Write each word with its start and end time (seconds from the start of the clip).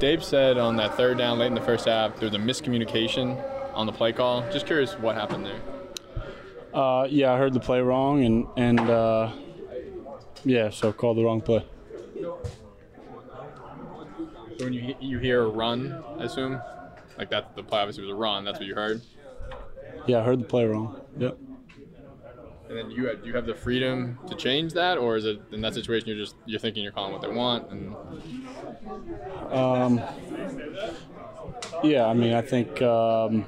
Dave 0.00 0.24
said 0.24 0.56
on 0.56 0.76
that 0.76 0.96
third 0.96 1.18
down 1.18 1.38
late 1.38 1.48
in 1.48 1.54
the 1.54 1.60
first 1.60 1.86
half, 1.86 2.16
there 2.18 2.28
was 2.28 2.34
a 2.34 2.42
miscommunication 2.42 3.38
on 3.74 3.84
the 3.84 3.92
play 3.92 4.14
call. 4.14 4.50
Just 4.50 4.66
curious 4.66 4.94
what 4.94 5.14
happened 5.14 5.44
there. 5.44 5.60
Uh, 6.72 7.06
yeah, 7.10 7.34
I 7.34 7.36
heard 7.36 7.52
the 7.52 7.60
play 7.60 7.82
wrong, 7.82 8.24
and 8.24 8.46
and 8.56 8.80
uh, 8.80 9.30
yeah, 10.42 10.70
so 10.70 10.90
called 10.90 11.18
the 11.18 11.24
wrong 11.24 11.42
play. 11.42 11.66
So 14.58 14.64
when 14.64 14.72
you 14.72 14.94
you 15.00 15.18
hear 15.18 15.42
a 15.42 15.48
run, 15.48 16.02
I 16.18 16.24
assume, 16.24 16.60
like 17.18 17.28
that 17.30 17.54
the 17.54 17.62
play 17.62 17.80
obviously 17.80 18.04
was 18.04 18.12
a 18.12 18.16
run. 18.16 18.44
That's 18.44 18.58
what 18.58 18.66
you 18.66 18.74
heard. 18.74 19.02
Yeah, 20.06 20.20
I 20.20 20.22
heard 20.22 20.40
the 20.40 20.44
play 20.44 20.64
wrong. 20.64 20.98
Yep. 21.18 21.36
And 22.70 22.78
then 22.78 22.90
you 22.92 23.06
have, 23.08 23.22
do 23.22 23.28
you 23.28 23.34
have 23.34 23.46
the 23.46 23.54
freedom 23.54 24.16
to 24.28 24.36
change 24.36 24.74
that, 24.74 24.96
or 24.96 25.16
is 25.16 25.24
it 25.24 25.42
in 25.50 25.60
that 25.60 25.74
situation 25.74 26.08
you're 26.08 26.16
just 26.16 26.36
you're 26.46 26.60
thinking 26.60 26.84
you're 26.84 26.92
calling 26.92 27.12
what 27.12 27.20
they 27.20 27.28
want? 27.28 27.68
And 27.72 27.96
Um, 29.50 30.00
yeah, 31.82 32.06
I 32.06 32.14
mean, 32.14 32.34
I 32.34 32.42
think 32.42 32.80
um, 32.82 33.46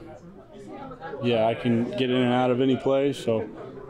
yeah, 1.23 1.47
I 1.47 1.55
can 1.55 1.91
get 1.91 2.11
in 2.11 2.17
and 2.17 2.33
out 2.33 2.51
of 2.51 2.61
any 2.61 2.77
play, 2.77 3.13
so 3.13 3.43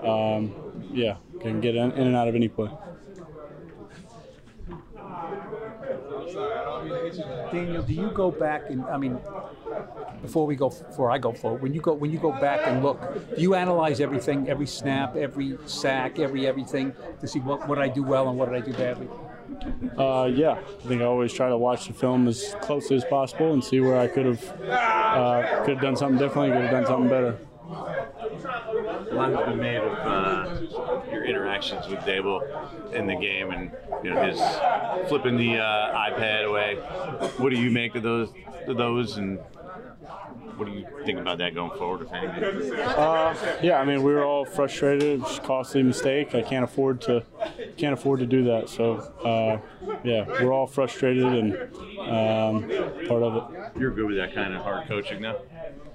um, 0.03 0.55
yeah, 0.93 1.17
can 1.41 1.61
get 1.61 1.75
in, 1.75 1.93
in 1.93 2.07
and 2.09 2.17
out 2.17 2.29
of 2.29 2.35
any 2.35 2.49
play. 2.49 2.71
Daniel, 7.53 7.83
do 7.83 7.93
you 7.93 8.11
go 8.11 8.31
back 8.31 8.71
and 8.71 8.85
I 8.87 8.97
mean, 8.97 9.19
before 10.23 10.47
we 10.47 10.57
go, 10.57 10.71
before 10.71 11.11
I 11.11 11.19
go 11.19 11.33
forward, 11.33 11.63
when 11.63 11.75
you 11.75 11.81
go 11.81 11.93
when 11.93 12.11
you 12.11 12.19
go 12.19 12.33
back 12.33 12.61
and 12.65 12.83
look, 12.83 13.01
do 13.37 13.43
you 13.43 13.55
analyze 13.55 14.01
everything, 14.01 14.49
every 14.49 14.67
snap, 14.67 15.17
every 15.17 15.59
sack, 15.67 16.19
every 16.19 16.47
everything 16.47 16.93
to 17.21 17.29
see 17.29 17.41
what 17.41 17.69
what 17.69 17.79
I 17.79 17.89
do 17.89 18.03
well 18.03 18.29
and 18.29 18.39
what 18.39 18.51
did 18.51 18.63
I 18.63 18.67
do 18.67 18.73
badly? 18.73 19.09
Uh, 19.99 20.31
yeah, 20.33 20.53
I 20.53 20.89
think 20.89 21.03
I 21.03 21.05
always 21.05 21.33
try 21.33 21.49
to 21.49 21.57
watch 21.57 21.87
the 21.87 21.93
film 21.95 22.29
as 22.29 22.55
closely 22.61 22.97
as 22.97 23.05
possible 23.05 23.53
and 23.53 23.63
see 23.63 23.81
where 23.81 23.99
I 23.99 24.09
could 24.09 24.27
have 24.27 24.61
uh, 24.69 25.63
could 25.65 25.75
have 25.75 25.83
done 25.83 25.97
something 25.97 26.19
differently, 26.19 26.53
could 26.57 26.63
have 26.65 26.71
done 26.73 26.87
something 26.87 27.09
better. 27.09 27.39
A 27.71 29.15
lot 29.15 29.31
has 29.31 29.47
been 29.47 29.59
made 29.61 29.77
of 29.77 29.93
uh, 29.93 30.61
your 31.11 31.25
interactions 31.25 31.87
with 31.89 32.01
Daboll 32.01 32.43
in 32.93 33.07
the 33.07 33.15
game, 33.17 33.51
and 33.51 33.71
you 34.03 34.11
know 34.11 34.23
his 34.25 34.41
flipping 35.09 35.37
the 35.37 35.59
uh, 35.59 36.11
iPad 36.11 36.49
away. 36.49 36.77
What 37.37 37.51
do 37.51 37.59
you 37.59 37.71
make 37.71 37.95
of 37.95 38.03
those? 38.03 38.31
Of 38.67 38.77
those, 38.77 39.17
and 39.17 39.39
what 40.63 40.73
do 40.73 40.79
you 40.79 41.05
think 41.05 41.19
about 41.19 41.39
that 41.39 41.55
going 41.55 41.77
forward, 41.77 42.07
if 42.07 42.13
anything? 42.13 42.73
Uh, 42.81 43.35
yeah, 43.63 43.81
I 43.81 43.85
mean 43.85 44.03
we 44.03 44.13
were 44.13 44.25
all 44.25 44.45
frustrated. 44.45 45.21
It's 45.23 45.39
a 45.39 45.41
costly 45.41 45.83
mistake. 45.83 46.35
I 46.35 46.43
can't 46.43 46.65
afford 46.65 47.01
to 47.03 47.25
can't 47.77 47.93
afford 47.95 48.21
to 48.21 48.27
do 48.27 48.45
that. 48.45 48.69
So 48.69 48.99
uh, 49.25 49.59
yeah, 50.05 50.25
we're 50.27 50.53
all 50.53 50.67
frustrated 50.67 51.25
and 51.25 51.55
um, 51.99 52.69
part 53.09 53.23
of 53.23 53.53
it. 53.55 53.81
You're 53.81 53.91
good 53.91 54.07
with 54.07 54.17
that 54.17 54.35
kind 54.35 54.55
of 54.55 54.63
hard 54.63 54.87
coaching 54.87 55.23
now. 55.23 55.37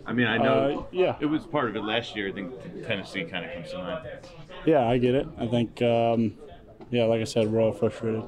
I 0.05 0.13
mean, 0.13 0.27
I 0.27 0.37
know 0.37 0.79
Uh, 0.81 0.83
yeah. 0.91 1.15
it 1.19 1.25
was 1.25 1.45
part 1.45 1.69
of 1.69 1.75
it 1.75 1.83
last 1.83 2.15
year. 2.15 2.29
I 2.29 2.31
think 2.31 2.53
Tennessee 2.85 3.23
kind 3.25 3.45
of 3.45 3.53
comes 3.53 3.71
to 3.71 3.77
mind. 3.77 4.07
Yeah, 4.65 4.87
I 4.87 4.97
get 4.97 5.15
it. 5.15 5.27
I 5.37 5.47
think 5.47 5.81
um, 5.81 6.35
yeah, 6.89 7.05
like 7.05 7.21
I 7.21 7.25
said, 7.25 7.49
we're 7.51 7.61
all 7.61 7.73
frustrated. 7.73 8.23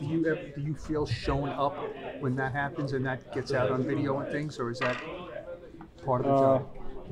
Do 0.00 0.08
you 0.08 0.26
ever, 0.26 0.40
do 0.56 0.60
you 0.60 0.74
feel 0.74 1.06
shown 1.06 1.48
up 1.50 1.76
when 2.20 2.34
that 2.36 2.52
happens 2.52 2.92
and 2.92 3.06
that 3.06 3.32
gets 3.32 3.52
out 3.52 3.70
on 3.70 3.84
video 3.84 4.18
and 4.18 4.32
things, 4.32 4.58
or 4.58 4.70
is 4.70 4.80
that 4.80 4.96
part 6.04 6.24
of 6.24 6.26
the 6.26 6.32
Uh, 6.32 6.58
job? 6.58 6.66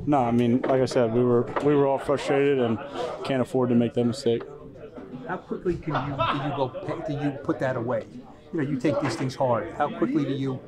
no, 0.07 0.19
I 0.19 0.31
mean, 0.31 0.61
like 0.63 0.81
I 0.83 0.87
said, 0.87 1.13
we 1.15 1.25
were 1.25 1.47
we 1.65 1.75
were 1.75 1.87
all 1.87 1.99
frustrated 1.99 2.59
and 2.59 2.79
can't 3.25 3.43
afford 3.43 3.69
to 3.71 3.75
make 3.75 3.95
that 3.95 4.05
mistake. 4.05 4.43
How 5.29 5.37
quickly 5.37 5.77
can 5.77 5.95
you 5.95 6.17
do 6.17 6.49
you 6.49 6.57
go 6.57 6.73
do 7.07 7.13
you 7.25 7.31
put 7.45 7.59
that 7.61 7.77
away? 7.77 8.05
You 8.53 8.63
know, 8.63 8.69
you 8.69 8.77
take 8.81 9.01
these 9.01 9.15
things 9.15 9.37
hard. 9.37 9.73
How 9.79 9.89
quickly 9.89 10.25
do 10.25 10.33
you, 10.33 10.59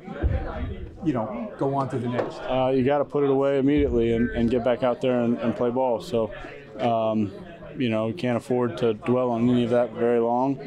you 1.03 1.11
know, 1.11 1.51
go 1.57 1.75
on 1.75 1.89
to 1.89 1.97
the 1.99 2.07
next? 2.07 2.37
Uh, 2.49 2.71
you 2.73 2.85
got 2.85 2.99
to 2.99 3.05
put 3.05 3.25
it 3.25 3.29
away 3.29 3.59
immediately 3.59 4.13
and, 4.13 4.29
and 4.29 4.49
get 4.49 4.63
back 4.63 4.83
out 4.83 5.01
there 5.01 5.19
and, 5.19 5.37
and 5.39 5.53
play 5.53 5.69
ball. 5.69 5.99
So, 5.99 6.31
um, 6.79 7.33
you 7.77 7.89
know, 7.89 8.07
you 8.07 8.13
can't 8.13 8.37
afford 8.37 8.77
to 8.77 8.93
dwell 8.93 9.31
on 9.31 9.49
any 9.49 9.65
of 9.65 9.71
that 9.71 9.91
very 9.91 10.21
long. 10.21 10.61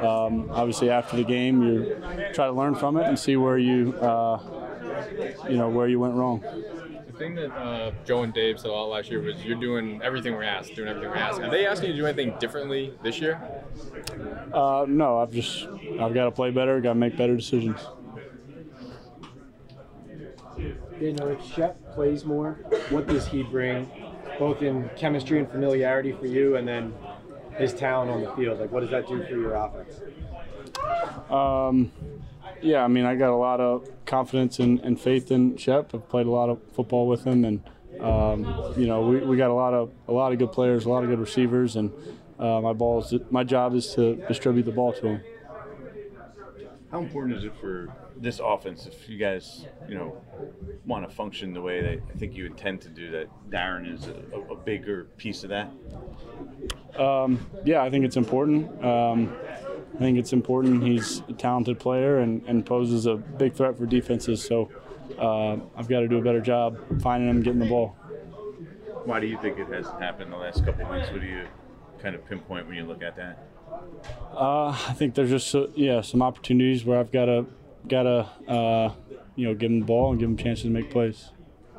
Um, 0.00 0.48
obviously, 0.50 0.88
after 0.88 1.14
the 1.14 1.24
game, 1.24 1.62
you 1.62 1.94
try 2.32 2.46
to 2.46 2.52
learn 2.52 2.74
from 2.74 2.96
it 2.96 3.04
and 3.06 3.18
see 3.18 3.36
where 3.36 3.58
you, 3.58 3.92
uh, 4.00 4.40
you 5.50 5.58
know, 5.58 5.68
where 5.68 5.88
you 5.88 6.00
went 6.00 6.14
wrong. 6.14 6.42
The 7.22 7.28
thing 7.28 7.34
that 7.36 7.56
uh, 7.56 7.92
Joe 8.04 8.22
and 8.22 8.32
Dave 8.32 8.58
said 8.58 8.70
a 8.70 8.72
lot 8.72 8.88
last 8.88 9.10
year 9.10 9.20
was 9.20 9.44
you're 9.44 9.58
doing 9.58 10.00
everything 10.02 10.34
we're 10.34 10.42
asked, 10.42 10.74
doing 10.74 10.88
everything 10.88 11.10
we're 11.10 11.16
asked. 11.16 11.40
Are 11.40 11.50
they 11.50 11.66
asking 11.66 11.90
you 11.90 11.92
to 11.94 11.98
do 12.00 12.06
anything 12.06 12.38
differently 12.38 12.92
this 13.02 13.20
year? 13.20 13.40
Uh, 14.52 14.84
no, 14.88 15.18
I've 15.18 15.32
just 15.32 15.66
I've 16.00 16.14
got 16.14 16.24
to 16.24 16.30
play 16.30 16.50
better, 16.50 16.80
got 16.80 16.90
to 16.90 16.94
make 16.94 17.16
better 17.16 17.36
decisions. 17.36 17.80
Daniel, 20.98 21.28
if 21.28 21.44
Shep 21.44 21.94
plays 21.94 22.24
more, 22.24 22.60
what 22.90 23.08
does 23.08 23.26
he 23.26 23.42
bring, 23.42 23.90
both 24.38 24.62
in 24.62 24.88
chemistry 24.96 25.38
and 25.40 25.50
familiarity 25.50 26.12
for 26.12 26.26
you, 26.26 26.56
and 26.56 26.66
then 26.66 26.94
his 27.56 27.74
talent 27.74 28.10
on 28.10 28.22
the 28.22 28.30
field? 28.32 28.60
Like, 28.60 28.70
what 28.70 28.80
does 28.80 28.90
that 28.90 29.08
do 29.08 29.22
for 29.24 29.34
your 29.34 29.54
offense? 29.54 30.00
Um, 31.28 31.90
yeah, 32.62 32.84
I 32.84 32.88
mean, 32.88 33.04
I 33.04 33.14
got 33.16 33.30
a 33.30 33.36
lot 33.36 33.60
of 33.60 33.88
confidence 34.06 34.58
and, 34.58 34.80
and 34.80 35.00
faith 35.00 35.30
in 35.30 35.56
Shep. 35.56 35.94
I've 35.94 36.08
played 36.08 36.26
a 36.26 36.30
lot 36.30 36.48
of 36.48 36.60
football 36.72 37.06
with 37.06 37.24
him, 37.24 37.44
and 37.44 37.62
um, 38.00 38.74
you 38.76 38.86
know, 38.86 39.02
we, 39.02 39.18
we 39.20 39.36
got 39.36 39.50
a 39.50 39.54
lot 39.54 39.74
of 39.74 39.92
a 40.08 40.12
lot 40.12 40.32
of 40.32 40.38
good 40.38 40.52
players, 40.52 40.84
a 40.84 40.88
lot 40.88 41.04
of 41.04 41.10
good 41.10 41.18
receivers, 41.18 41.76
and 41.76 41.92
uh, 42.38 42.60
my 42.60 42.72
balls. 42.72 43.14
My 43.30 43.44
job 43.44 43.74
is 43.74 43.94
to 43.94 44.16
distribute 44.28 44.64
the 44.64 44.72
ball 44.72 44.92
to 44.94 45.06
him. 45.06 45.20
How 46.90 47.00
important 47.00 47.36
is 47.38 47.44
it 47.44 47.54
for 47.58 47.88
this 48.18 48.38
offense 48.38 48.86
if 48.86 49.08
you 49.08 49.16
guys, 49.16 49.66
you 49.88 49.94
know, 49.94 50.22
want 50.84 51.08
to 51.08 51.14
function 51.14 51.54
the 51.54 51.62
way 51.62 51.80
that 51.80 52.02
I 52.14 52.18
think 52.18 52.34
you 52.34 52.44
intend 52.44 52.82
to 52.82 52.88
do? 52.88 53.10
That 53.10 53.28
Darren 53.48 53.92
is 53.92 54.08
a, 54.08 54.38
a 54.52 54.56
bigger 54.56 55.04
piece 55.16 55.42
of 55.42 55.50
that. 55.50 55.70
Um, 57.00 57.46
yeah, 57.64 57.82
I 57.82 57.88
think 57.88 58.04
it's 58.04 58.18
important. 58.18 58.84
Um, 58.84 59.34
I 59.94 59.98
think 59.98 60.18
it's 60.18 60.32
important. 60.32 60.82
He's 60.82 61.22
a 61.28 61.32
talented 61.32 61.78
player 61.78 62.18
and, 62.18 62.42
and 62.46 62.64
poses 62.64 63.06
a 63.06 63.16
big 63.16 63.54
threat 63.54 63.76
for 63.76 63.86
defenses. 63.86 64.42
So 64.42 64.70
uh, 65.18 65.56
I've 65.76 65.88
got 65.88 66.00
to 66.00 66.08
do 66.08 66.18
a 66.18 66.22
better 66.22 66.40
job 66.40 66.78
finding 67.02 67.28
him, 67.28 67.42
getting 67.42 67.60
the 67.60 67.66
ball. 67.66 67.96
Why 69.04 69.20
do 69.20 69.26
you 69.26 69.38
think 69.38 69.58
it 69.58 69.68
hasn't 69.68 70.00
happened 70.00 70.32
the 70.32 70.36
last 70.36 70.64
couple 70.64 70.86
of 70.86 70.90
weeks? 70.92 71.10
What 71.10 71.20
do 71.20 71.26
you 71.26 71.46
kind 72.00 72.14
of 72.14 72.26
pinpoint 72.26 72.66
when 72.66 72.76
you 72.76 72.84
look 72.84 73.02
at 73.02 73.16
that? 73.16 73.46
Uh, 74.32 74.68
I 74.68 74.94
think 74.94 75.14
there's 75.14 75.30
just 75.30 75.54
uh, 75.54 75.68
yeah 75.74 76.00
some 76.02 76.22
opportunities 76.22 76.84
where 76.84 76.98
I've 76.98 77.12
got 77.12 77.26
to 77.26 77.46
got 77.88 78.02
to 78.02 78.50
uh, 78.50 78.92
you 79.34 79.48
know 79.48 79.54
give 79.54 79.70
him 79.70 79.80
the 79.80 79.86
ball 79.86 80.10
and 80.10 80.20
give 80.20 80.28
him 80.28 80.36
chances 80.36 80.64
to 80.64 80.70
make 80.70 80.90
plays. 80.90 81.30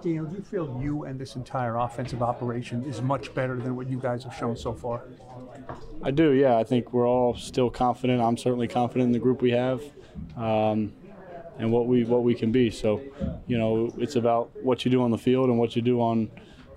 Daniel, 0.04 0.26
do 0.26 0.36
you 0.36 0.42
feel 0.42 0.80
you 0.82 1.06
and 1.06 1.18
this 1.18 1.36
entire 1.38 1.78
offensive 1.78 2.22
operation 2.22 2.84
is 2.84 3.02
much 3.02 3.34
better 3.34 3.56
than 3.58 3.76
what 3.76 3.90
you 3.90 3.98
guys 4.00 4.24
have 4.26 4.34
shown 4.36 4.58
so 4.58 4.74
far? 4.74 5.04
I 6.04 6.12
do, 6.12 6.32
yeah. 6.32 6.58
I 6.58 6.64
think 6.66 6.92
we're 6.92 7.08
all 7.08 7.36
still 7.36 7.70
confident. 7.70 8.22
I'm 8.22 8.36
certainly 8.38 8.68
confident 8.68 9.08
in 9.08 9.12
the 9.14 9.20
group 9.20 9.42
we 9.42 9.52
have, 9.52 9.82
um, 10.36 10.92
and 11.58 11.72
what 11.72 11.88
we 11.88 12.04
what 12.04 12.24
we 12.24 12.36
can 12.36 12.52
be. 12.52 12.70
So, 12.70 13.02
you 13.48 13.58
know, 13.58 13.94
it's 13.98 14.16
about 14.18 14.52
what 14.62 14.84
you 14.84 14.92
do 14.92 15.02
on 15.04 15.12
the 15.12 15.18
field 15.18 15.48
and 15.50 15.58
what 15.58 15.76
you 15.76 15.82
do 15.82 16.02
on 16.02 16.30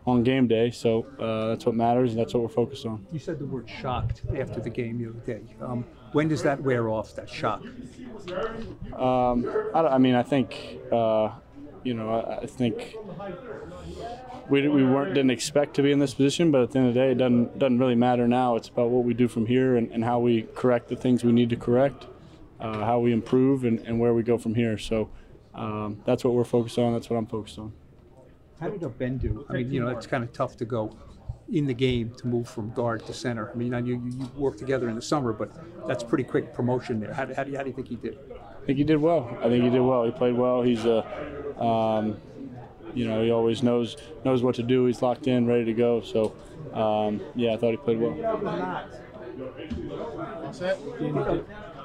on 0.06 0.22
game 0.22 0.46
day. 0.46 0.70
So 0.70 1.04
uh, 1.18 1.48
that's 1.48 1.66
what 1.66 1.74
matters, 1.74 2.10
and 2.12 2.20
that's 2.20 2.32
what 2.32 2.44
we're 2.44 2.48
focused 2.48 2.86
on. 2.86 3.04
You 3.10 3.18
said 3.18 3.40
the 3.40 3.46
word 3.46 3.68
shocked 3.68 4.22
after 4.38 4.60
the 4.60 4.70
game 4.70 4.98
the 4.98 5.10
other 5.10 5.18
day. 5.26 5.42
Um, 5.60 5.84
when 6.12 6.28
does 6.28 6.44
that 6.44 6.60
wear 6.62 6.88
off? 6.88 7.16
That 7.16 7.28
shock? 7.28 7.62
Um, 8.92 9.50
I, 9.74 9.82
don't- 9.82 9.92
I 9.92 9.98
mean, 9.98 10.14
I 10.14 10.22
think, 10.22 10.78
uh, 10.92 11.30
you 11.86 11.94
know, 11.94 12.10
I, 12.10 12.38
I 12.38 12.46
think 12.46 12.96
we, 14.50 14.66
we 14.68 14.84
weren't 14.84 15.14
didn't 15.14 15.30
expect 15.30 15.74
to 15.74 15.82
be 15.82 15.92
in 15.92 16.00
this 16.00 16.14
position, 16.14 16.50
but 16.50 16.62
at 16.62 16.70
the 16.72 16.80
end 16.80 16.88
of 16.88 16.94
the 16.94 17.00
day, 17.00 17.12
it 17.12 17.18
doesn't 17.18 17.58
doesn't 17.58 17.78
really 17.78 17.94
matter 17.94 18.26
now. 18.26 18.56
It's 18.56 18.68
about 18.68 18.90
what 18.90 19.04
we 19.04 19.14
do 19.14 19.28
from 19.28 19.46
here 19.46 19.76
and, 19.76 19.90
and 19.92 20.04
how 20.04 20.18
we 20.18 20.42
correct 20.54 20.88
the 20.88 20.96
things 20.96 21.22
we 21.22 21.32
need 21.32 21.48
to 21.50 21.56
correct, 21.56 22.06
uh, 22.60 22.84
how 22.84 22.98
we 22.98 23.12
improve, 23.12 23.64
and, 23.64 23.78
and 23.80 24.00
where 24.00 24.12
we 24.12 24.24
go 24.24 24.36
from 24.36 24.54
here. 24.54 24.76
So 24.76 25.08
um, 25.54 26.02
that's 26.04 26.24
what 26.24 26.34
we're 26.34 26.44
focused 26.44 26.78
on. 26.78 26.92
That's 26.92 27.08
what 27.08 27.16
I'm 27.16 27.26
focused 27.26 27.58
on. 27.58 27.72
How 28.60 28.68
did 28.68 28.98
Ben 28.98 29.18
do? 29.18 29.46
I 29.48 29.52
mean, 29.52 29.70
you 29.70 29.80
know, 29.80 29.88
it's 29.88 30.06
kind 30.06 30.24
of 30.24 30.32
tough 30.32 30.56
to 30.56 30.64
go 30.64 30.96
in 31.52 31.66
the 31.66 31.74
game 31.74 32.12
to 32.18 32.26
move 32.26 32.48
from 32.48 32.70
guard 32.70 33.06
to 33.06 33.12
center. 33.12 33.52
I 33.52 33.54
mean, 33.54 33.72
I 33.74 33.80
knew 33.80 33.94
you, 33.94 34.18
you 34.18 34.30
worked 34.36 34.58
together 34.58 34.88
in 34.88 34.96
the 34.96 35.02
summer, 35.02 35.32
but 35.32 35.50
that's 35.86 36.02
pretty 36.02 36.24
quick 36.24 36.52
promotion 36.52 36.98
there. 36.98 37.12
How, 37.12 37.24
do- 37.24 37.34
how, 37.34 37.44
do 37.44 37.52
you, 37.52 37.56
how 37.56 37.62
do 37.62 37.68
you 37.68 37.76
think 37.76 37.88
he 37.88 37.96
did? 37.96 38.18
I 38.32 38.66
think 38.66 38.78
he 38.78 38.84
did 38.84 38.96
well. 38.96 39.38
I 39.40 39.48
think 39.48 39.62
he 39.62 39.70
did 39.70 39.80
well. 39.80 40.04
He 40.04 40.10
played 40.10 40.34
well. 40.34 40.62
He's 40.62 40.84
a, 40.84 41.04
um, 41.60 42.16
you 42.94 43.06
know, 43.06 43.22
he 43.22 43.30
always 43.30 43.62
knows 43.62 43.96
knows 44.24 44.42
what 44.42 44.54
to 44.56 44.62
do. 44.62 44.86
He's 44.86 45.02
locked 45.02 45.26
in, 45.26 45.46
ready 45.46 45.64
to 45.66 45.72
go. 45.74 46.00
So, 46.00 46.34
um, 46.72 47.20
yeah, 47.34 47.52
I 47.52 47.56
thought 47.56 47.70
he 47.72 47.76
played 47.76 48.00
well. 48.00 48.14
Did, 50.98 51.14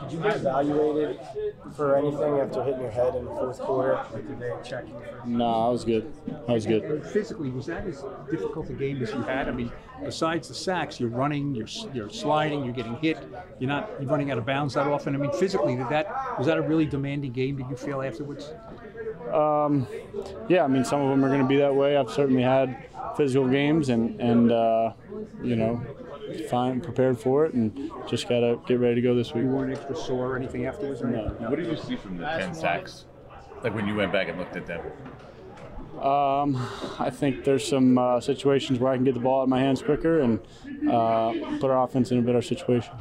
did 0.02 0.12
you 0.14 0.20
get 0.20 0.36
evaluated 0.38 1.20
for 1.76 1.96
anything 1.98 2.40
after 2.40 2.64
hitting 2.64 2.82
your 2.82 2.90
head 2.92 3.14
in 3.16 3.26
the 3.26 3.32
fourth 3.32 3.60
quarter? 3.60 4.04
Like, 4.14 4.28
did 4.28 4.40
they 4.40 4.52
check 4.64 4.88
you? 4.88 4.94
For- 5.22 5.28
No, 5.28 5.46
I 5.68 5.70
was 5.70 5.84
good. 5.84 6.12
I 6.48 6.54
was 6.54 6.66
good. 6.66 7.06
Physically, 7.08 7.50
was 7.50 7.66
that 7.68 7.86
as 7.86 8.04
difficult 8.30 8.70
a 8.70 8.74
game 8.74 9.02
as 9.04 9.12
you 9.12 9.22
had? 9.22 9.48
I 9.48 9.52
mean, 9.52 9.72
besides 10.04 10.48
the 10.48 10.54
sacks, 10.54 11.00
you're 11.00 11.10
running, 11.10 11.54
you're 11.54 11.68
you're 11.94 12.10
sliding, 12.10 12.64
you're 12.64 12.74
getting 12.74 12.96
hit. 12.98 13.18
You're 13.60 13.68
not 13.70 13.90
you're 14.00 14.10
running 14.10 14.32
out 14.32 14.38
of 14.38 14.46
bounds 14.46 14.74
that 14.76 14.88
often. 14.88 15.14
I 15.14 15.18
mean, 15.20 15.32
physically, 15.34 15.76
did 15.76 15.90
that 15.90 16.38
was 16.38 16.48
that 16.48 16.58
a 16.58 16.62
really 16.62 16.86
demanding 16.86 17.32
game? 17.34 17.58
Did 17.58 17.70
you 17.70 17.76
feel 17.76 18.02
afterwards? 18.02 18.54
Um, 19.34 19.88
yeah, 20.48 20.64
I 20.64 20.68
mean, 20.68 20.84
some 20.86 21.02
of 21.02 21.10
them 21.10 21.24
are 21.24 21.30
going 21.30 21.42
to 21.42 21.48
be 21.48 21.58
that 21.58 21.74
way. 21.74 21.98
I've 21.98 22.12
certainly 22.12 22.44
had 22.44 22.88
physical 23.16 23.48
games, 23.48 23.90
and 23.90 24.20
and 24.20 24.52
uh, 24.52 24.94
you 25.42 25.56
know, 25.56 25.82
fine, 26.50 26.82
prepared 26.82 27.20
for 27.20 27.46
it, 27.46 27.54
and 27.54 27.92
just 28.08 28.28
gotta 28.28 28.60
get 28.68 28.80
ready 28.80 28.96
to 28.96 29.02
go 29.02 29.16
this 29.16 29.34
week. 29.34 29.44
You 29.44 29.50
weren't 29.50 29.74
extra 29.74 29.96
sore 29.96 30.34
or 30.34 30.38
anything 30.38 30.66
afterwards? 30.66 31.02
Or 31.02 31.08
anything? 31.08 31.50
What 31.50 31.58
did 31.58 31.68
you 31.68 31.78
see 31.78 31.96
from 31.96 32.18
the 32.18 32.26
10 32.26 32.54
sacks? 32.54 33.06
Like 33.64 33.76
when 33.76 33.88
you 33.88 33.96
went 33.96 34.12
back 34.12 34.28
and 34.28 34.40
looked 34.40 34.56
at 34.56 34.66
them? 34.66 34.82
Um, 36.02 36.56
I 37.00 37.12
think 37.12 37.44
there's 37.44 37.68
some 37.68 37.98
uh, 37.98 38.20
situations 38.22 38.80
where 38.80 38.92
I 38.92 38.96
can 38.96 39.04
get 39.04 39.14
the 39.14 39.20
ball 39.20 39.42
out 39.42 39.44
of 39.44 39.50
my 39.50 39.60
hands 39.60 39.84
quicker 39.84 40.22
and 40.22 40.40
uh, 40.90 41.32
put 41.60 41.70
our 41.70 41.84
offense 41.84 42.12
in 42.12 42.18
a 42.18 42.22
better 42.22 42.42
situation. 42.42 42.94